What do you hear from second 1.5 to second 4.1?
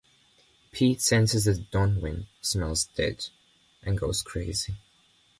Donwynn smells dead, and